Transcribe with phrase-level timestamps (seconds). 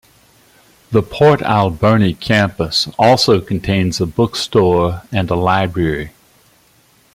[0.89, 6.09] The Port Alberni campus also contains a bookstore and library.